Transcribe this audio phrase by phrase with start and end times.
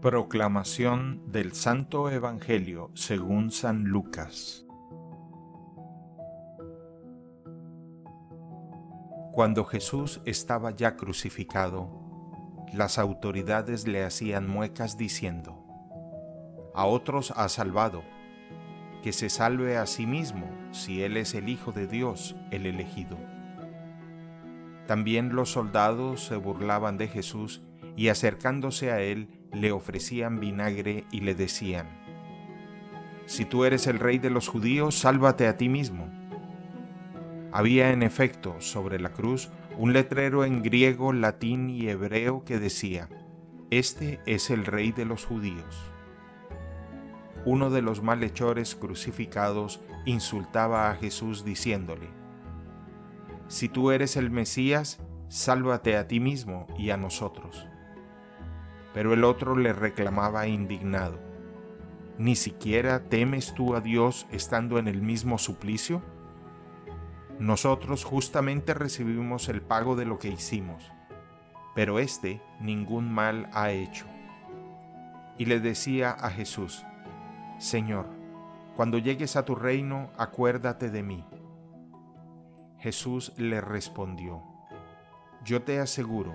[0.00, 4.64] Proclamación del Santo Evangelio según San Lucas
[9.32, 11.90] Cuando Jesús estaba ya crucificado,
[12.72, 15.66] las autoridades le hacían muecas diciendo,
[16.76, 18.04] A otros ha salvado,
[19.02, 23.18] que se salve a sí mismo si Él es el Hijo de Dios, el elegido.
[24.86, 27.62] También los soldados se burlaban de Jesús
[27.96, 31.86] y acercándose a Él le ofrecían vinagre y le decían,
[33.26, 36.10] Si tú eres el rey de los judíos, sálvate a ti mismo.
[37.52, 43.08] Había en efecto sobre la cruz un letrero en griego, latín y hebreo que decía,
[43.70, 45.92] Este es el rey de los judíos.
[47.44, 52.08] Uno de los malhechores crucificados insultaba a Jesús diciéndole,
[53.46, 57.66] Si tú eres el Mesías, sálvate a ti mismo y a nosotros.
[58.98, 61.20] Pero el otro le reclamaba indignado,
[62.18, 66.02] ¿Ni siquiera temes tú a Dios estando en el mismo suplicio?
[67.38, 70.90] Nosotros justamente recibimos el pago de lo que hicimos,
[71.76, 74.06] pero éste ningún mal ha hecho.
[75.38, 76.84] Y le decía a Jesús,
[77.58, 78.06] Señor,
[78.74, 81.24] cuando llegues a tu reino, acuérdate de mí.
[82.78, 84.42] Jesús le respondió,
[85.44, 86.34] Yo te aseguro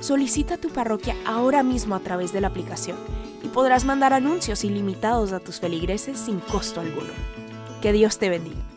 [0.00, 2.96] solicita tu parroquia ahora mismo a través de la aplicación
[3.42, 7.12] y podrás mandar anuncios ilimitados a tus feligreses sin costo alguno.
[7.80, 8.75] Que Dios te bendiga.